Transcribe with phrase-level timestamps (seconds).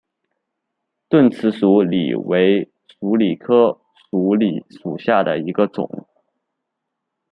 [1.09, 6.07] 钝齿鼠李为鼠李科鼠李属下的一个种。